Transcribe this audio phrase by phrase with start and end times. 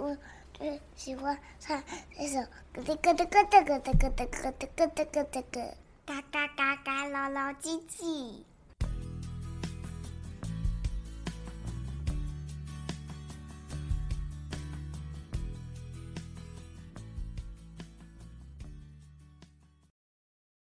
[0.00, 0.16] 我
[0.54, 1.84] 最喜欢唱
[2.16, 2.40] 这首
[2.72, 5.76] 咯哒咯哒咯哒咯哒咯哒咯哒咯哒咯哒咯，
[6.06, 8.44] 嘎嘎嘎嘎，老老唧唧。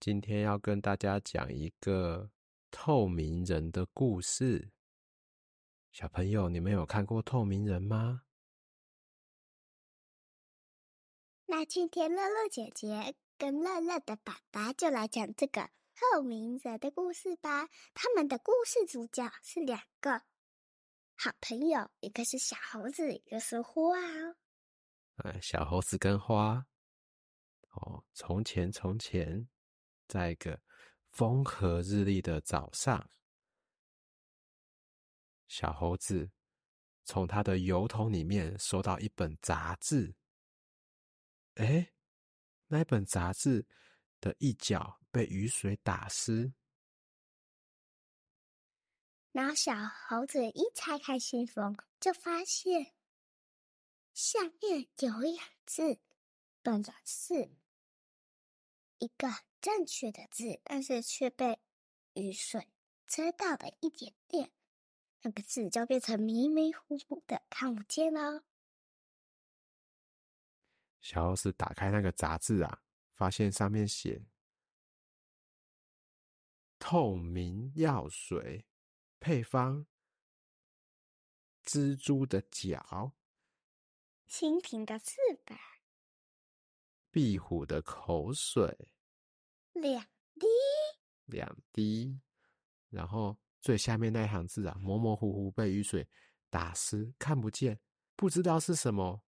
[0.01, 2.29] 今天要跟大家讲一个
[2.69, 4.67] 透明人的故事。
[5.93, 8.22] 小朋友，你们有看过透明人吗？
[11.55, 17.69] 那今天乐乐姐姐跟乐乐的爸爸就来讲这个透明人的故事吧。
[17.93, 20.23] 他们的故事主角是两个
[21.15, 23.95] 好朋友，一个是小猴子，一个是花。
[25.17, 26.65] 哎，小猴子跟花。
[27.69, 29.47] 哦，从前从前，
[30.07, 30.59] 在一个
[31.11, 33.11] 风和日丽的早上，
[35.47, 36.31] 小猴子
[37.03, 40.15] 从他的油桶里面收到一本杂志。
[41.55, 41.93] 哎，
[42.67, 43.67] 那本杂志
[44.19, 46.53] 的一角被雨水打湿，
[49.31, 52.93] 然后小猴子一拆开信封，就发现
[54.13, 55.99] 下面有两字，
[56.61, 57.51] 本来是
[58.97, 59.27] 一个
[59.61, 61.59] 正确的字，但是却被
[62.13, 62.73] 雨水
[63.05, 64.51] 遮到了一点点，
[65.21, 68.43] 那个字就变成迷迷糊糊的，看不见了。
[71.03, 74.25] 小猴子打开那个杂志啊，发现上面写
[76.79, 78.65] “透明药水
[79.19, 79.85] 配方：
[81.65, 83.11] 蜘蛛的脚，
[84.29, 85.57] 蜻蜓的翅膀，
[87.11, 88.89] 壁虎的口水，
[89.73, 90.01] 两
[90.39, 90.47] 滴，
[91.25, 92.21] 两滴。”
[92.89, 96.07] 然后最下面那一行字啊，模模糊糊被雨水
[96.49, 97.77] 打湿，看不见，
[98.15, 99.21] 不知道是什么。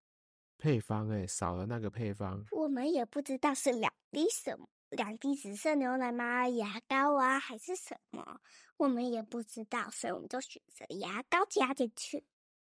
[0.57, 6.47] 配方哎，少了那个配方，我们也不知道是两滴什么，两滴紫色牛奶吗？
[6.49, 8.41] 牙膏啊，还是什么？
[8.77, 12.25] 我们也不知道，所以我们就选择牙膏加进去，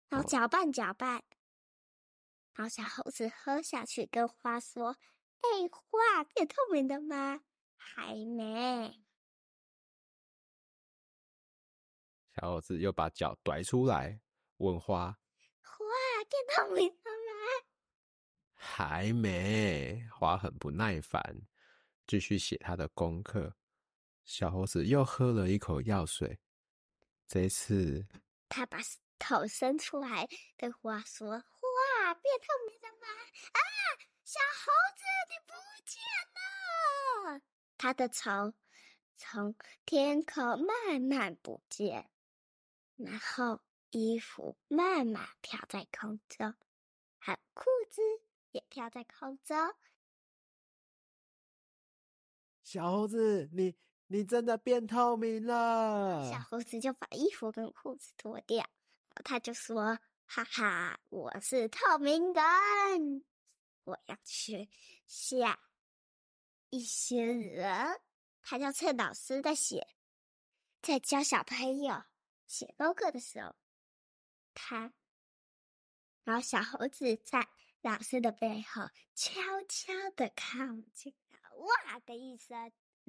[0.08, 1.22] 然后搅拌搅拌，哦、
[2.54, 4.96] 然后小猴子喝下去，跟花说
[5.40, 7.42] ：“哎，花变透明的吗？
[7.76, 9.00] 还没。”
[12.34, 14.20] 小猴子又把脚拽出来，
[14.56, 15.18] 问花
[15.62, 15.76] ：“花
[16.28, 17.00] 变透明了吗？”
[18.76, 21.42] 还没，花很不耐烦，
[22.08, 23.54] 继续写他的功课。
[24.24, 26.40] 小猴子又喝了一口药水，
[27.28, 28.04] 这次
[28.48, 28.80] 他把
[29.16, 33.06] 头伸出来，对花说：“花变透明了吗？”
[33.54, 33.60] 啊，
[34.24, 35.54] 小猴子你不
[35.86, 37.42] 见了！
[37.78, 38.54] 他的头
[39.14, 39.54] 从
[39.86, 42.10] 天空慢慢不见，
[42.96, 46.52] 然后衣服慢慢飘在空中，
[47.18, 48.02] 还有裤子。
[48.54, 49.56] 也飘在空中，
[52.62, 53.74] 小猴子，你
[54.06, 56.30] 你真的变透明了。
[56.30, 58.64] 小猴子就把衣服跟裤子脱掉，
[59.24, 63.24] 他就说：“哈哈，我是透明人，
[63.82, 64.70] 我要去
[65.04, 65.58] 吓
[66.70, 68.00] 一些人。”
[68.40, 69.84] 他就趁老师在写，
[70.80, 72.04] 在教小朋友
[72.46, 73.56] 写功课的时候，
[74.54, 74.92] 他，
[76.22, 77.48] 然后小猴子在。
[77.84, 78.82] 老师的背后
[79.14, 80.56] 悄悄的靠
[80.94, 81.14] 近，
[81.58, 82.72] 哇的一声，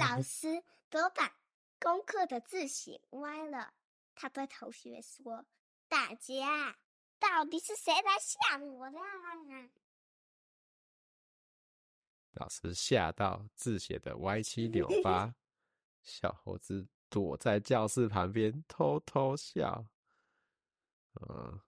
[0.00, 1.38] 老 师都把
[1.78, 3.72] 功课的字写歪了。
[4.16, 5.46] 他对同学说
[5.86, 6.76] ：“大家
[7.20, 8.98] 到底是谁来吓我的？”
[12.32, 15.36] 老师吓到字写的歪七扭八，
[16.02, 19.86] 小猴子躲在教室旁边偷偷笑。
[21.20, 21.60] 嗯。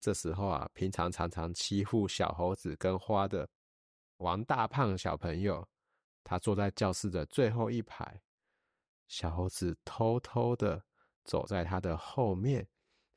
[0.00, 3.48] 这时候啊，平常常常欺负小猴子跟花的
[4.18, 5.66] 王大胖小朋友，
[6.22, 8.22] 他坐在教室的最后一排。
[9.08, 10.84] 小猴子偷偷的
[11.24, 12.66] 走在他的后面，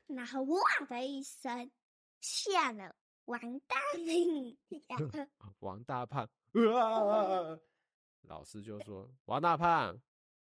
[0.06, 1.70] 然后哇的一声，
[2.20, 3.76] 吓了王大
[4.88, 5.28] 胖。
[5.58, 7.58] 王大胖，啊！
[8.22, 10.00] 老师就说：“王大胖，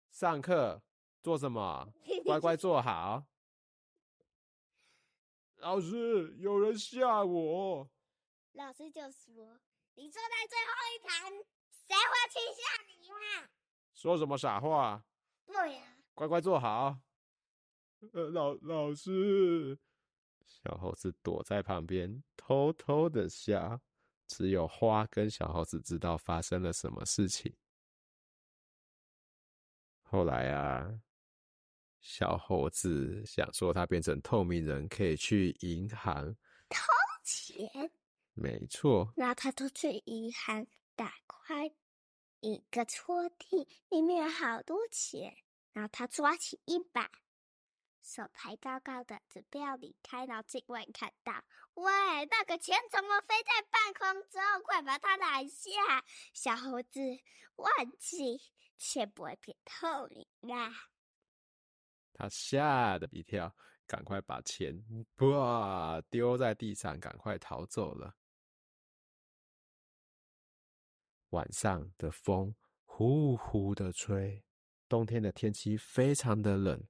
[0.09, 0.81] 上课
[1.21, 1.88] 做什么？
[2.25, 3.24] 乖乖坐好。”
[5.62, 7.88] 老师，有人吓我。
[8.54, 9.60] 老师就说
[9.94, 11.30] ：“你坐在最后一排，
[11.69, 13.50] 谁会去吓你呀？”
[13.94, 15.06] 说什么傻话？
[15.46, 15.98] 对呀。
[16.16, 16.98] 乖乖坐好。
[18.13, 19.78] 呃，老老师，
[20.48, 23.80] 小猴子躲在旁边偷偷的笑，
[24.28, 27.56] 只有花跟小猴子知道发生了什么事情。
[30.02, 31.00] 后来啊，
[32.01, 36.36] 小猴子想说，他变成透明人可以去银行
[36.68, 36.81] 偷
[37.24, 37.92] 钱。
[38.33, 39.13] 没错。
[39.15, 40.65] 然后他就去银行
[40.95, 41.71] 打开
[42.39, 45.38] 一个抽屉，里面有好多钱。
[45.74, 47.09] 然后他抓起一把，
[48.01, 50.25] 手抬高高的，准备要离开。
[50.25, 51.44] 然后警卫看到，
[51.75, 51.92] 喂，
[52.31, 54.42] 那个钱怎么飞在半空中？
[54.63, 56.03] 快把它拿下！
[56.33, 57.00] 小猴子
[57.57, 57.69] 忘
[58.00, 58.42] 记
[58.77, 60.74] 钱不会变透明啦。
[62.21, 63.51] 他吓得一跳，
[63.88, 64.79] 赶快把钱
[65.18, 68.15] 哇丢在地上，赶快逃走了。
[71.29, 72.53] 晚上的风
[72.85, 74.45] 呼呼的吹，
[74.88, 76.88] 冬天的天气非常的冷。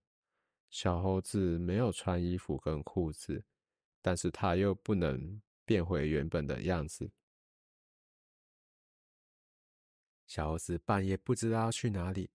[0.69, 3.45] 小猴子没有穿衣服跟裤子，
[4.01, 7.10] 但是他又不能变回原本的样子。
[10.27, 12.30] 小猴子半夜不知道去哪里，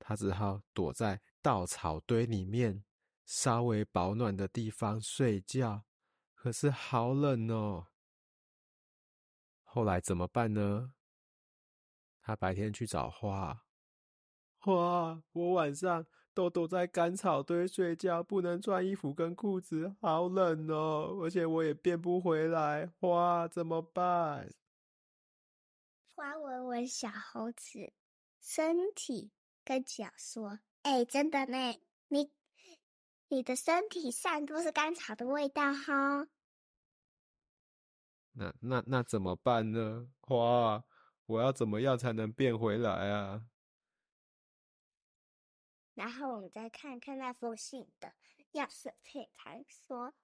[0.00, 2.84] 他只好躲在稻草堆里面，
[3.24, 5.84] 稍微保暖的地方睡觉。
[6.34, 7.88] 可是好冷哦。
[9.62, 10.94] 后来怎么办呢？
[12.20, 13.64] 他白天去找花，
[14.58, 16.06] 花，我晚上。
[16.32, 21.18] 都躲在干草堆睡觉，不能穿衣服跟裤子，好冷哦！
[21.20, 24.48] 而且我也变不回来，花，怎么办？
[26.14, 27.92] 花闻闻小猴子
[28.40, 29.32] 身体，
[29.64, 32.32] 跟脚说：“哎、欸，真的呢，你
[33.28, 36.28] 你的身体上都是甘草的味道哈。”
[38.32, 40.08] 那那那怎么办呢？
[40.20, 40.84] 花，
[41.26, 43.46] 我要怎么样才能变回来啊？
[45.94, 48.14] 然后我们再看看那封信的
[48.52, 50.14] 钥匙配盘，说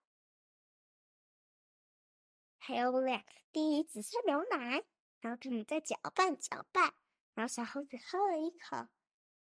[2.58, 3.22] 还有两
[3.52, 4.84] 滴紫色牛奶，
[5.20, 6.94] 然后他们再搅拌搅拌，
[7.34, 8.88] 然后小猴子喝了一口，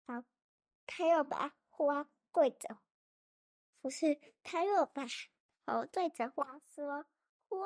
[0.05, 0.27] 然后
[0.93, 2.79] 他又把花对着，
[3.79, 5.05] 不是，他又把
[5.65, 7.05] 头对着花说
[7.47, 7.57] ：“花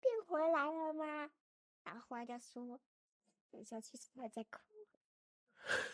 [0.00, 1.30] 变回来了吗？”
[1.84, 2.80] 然后花就说
[3.52, 4.58] ：“等下，其实他在哭。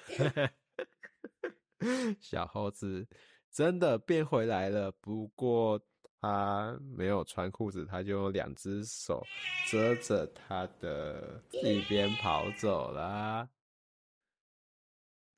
[2.23, 3.09] ”小猴子
[3.51, 5.85] 真的变回来了，不过
[6.21, 9.27] 他没有穿裤子，他就用两只手
[9.69, 13.51] 遮着他的 一边跑走了。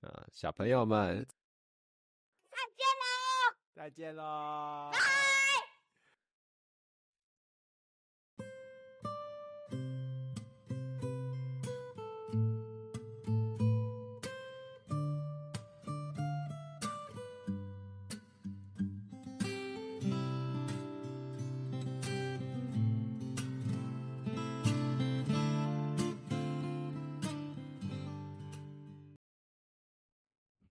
[0.05, 1.27] 啊，小朋友们，
[2.51, 3.57] 再见喽！
[3.75, 4.91] 再见喽！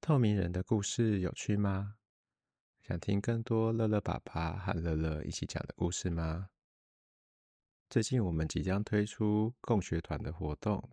[0.03, 1.95] 透明人的故事有趣吗？
[2.81, 6.49] 想听更多乐乐爸爸和乐乐一起讲的故事吗？
[7.89, 10.91] 最近我们即将推出共学团的活动，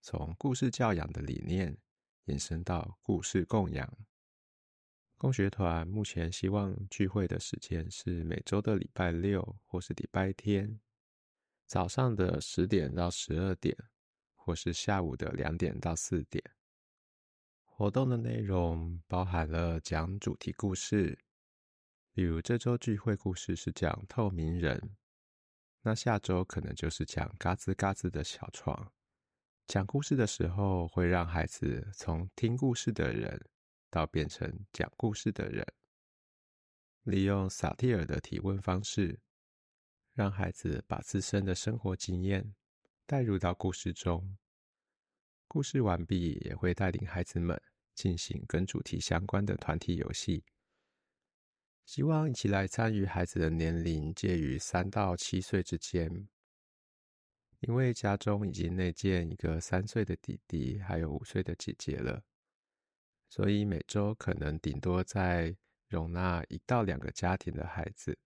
[0.00, 1.78] 从故事教养的理念
[2.24, 3.88] 延伸到故事供养。
[5.16, 10.80] 共学团目前希望聚会的时间是每周的礼拜六或是礼拜天，
[11.68, 13.76] 早上的十点到十二点，
[14.34, 16.42] 或是下午的两点到四点。
[17.78, 21.16] 活动的内容包含了讲主题故事，
[22.12, 24.96] 比如这周聚会故事是讲透明人，
[25.82, 28.92] 那下周可能就是讲嘎吱嘎吱的小床。
[29.68, 33.40] 讲故事的时候会让孩子从听故事的人
[33.90, 35.64] 到变成讲故事的人，
[37.04, 39.20] 利用萨提尔的提问方式，
[40.14, 42.56] 让孩子把自身的生活经验
[43.06, 44.36] 带入到故事中。
[45.46, 47.58] 故事完毕，也会带领孩子们
[47.98, 50.44] 进行跟主题相关的团体游戏。
[51.84, 56.28] 希望一起来参与孩子的年龄介于三到七岁之间，
[57.58, 62.22] 因为家中已经内建一个三岁的弟弟，还有五岁的姐姐了，
[63.28, 65.56] 所以每周可能顶多再
[65.88, 68.16] 容纳一到两个家庭的孩子，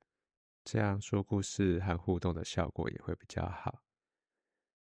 [0.64, 3.80] 这样说故事和互动的效果也会比较好。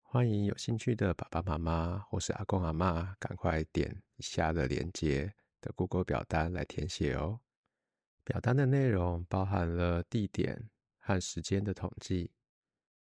[0.03, 7.41] 欢迎有兴趣的爸爸妈妈或是阿公阿妈，赶快点下的链接的 Google 表单来填写哦。
[8.25, 12.33] 表单的内容包含了地点和时间的统计，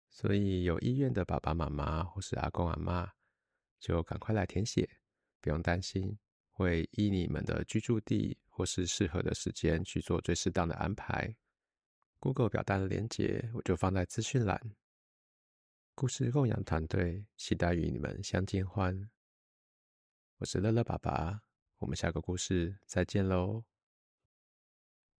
[0.10, 3.14] 所以有意愿的爸爸妈妈或是阿公阿妈，
[3.80, 4.88] 就赶快来填写，
[5.40, 6.18] 不用担心，
[6.52, 11.34] 会依你们的居住地或是适合的时间去做最适当的安排。
[12.20, 14.60] Google 表单的链接我就放在资讯栏。
[15.94, 19.10] 故事供养团队期待与你们相见欢。
[20.40, 21.44] 我是乐乐爸爸，
[21.78, 23.64] 我们下个故事再见喽。